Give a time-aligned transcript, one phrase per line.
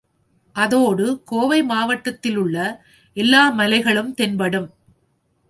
[0.55, 2.57] அதோடு கோவை மாவட்டத்திலுள்ள
[3.17, 4.69] எல்லா மலைகளும் தென்படும்.